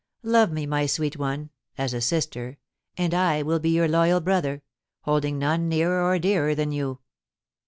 Love 0.23 0.51
me, 0.51 0.65
my 0.65 0.87
sweet 0.87 1.15
one, 1.19 1.51
as 1.77 1.93
a 1.93 2.01
sister, 2.01 2.57
and 2.97 3.13
I 3.13 3.43
will 3.43 3.59
be 3.59 3.69
your 3.69 3.87
loyal 3.87 4.19
brother, 4.19 4.63
holding 5.01 5.37
none 5.37 5.69
nearer 5.69 6.01
or 6.03 6.17
dearer 6.17 6.55
than 6.55 6.71
you.' 6.71 6.97